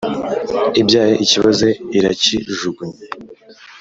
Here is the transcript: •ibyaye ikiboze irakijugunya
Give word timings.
•ibyaye 0.81 1.15
ikiboze 1.23 1.67
irakijugunya 1.97 3.05